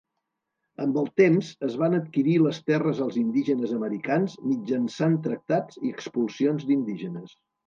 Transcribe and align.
Amb 0.85 0.95
el 1.01 1.09
temps, 1.21 1.51
es 1.67 1.75
van 1.81 1.95
adquirir 1.97 2.33
les 2.45 2.59
terres 2.69 3.01
als 3.07 3.19
indígenes 3.25 3.75
americans 3.81 4.39
mitjançant 4.55 5.19
tractats 5.29 5.81
i 5.85 5.93
expulsions 5.99 6.67
d'indígenes. 6.73 7.39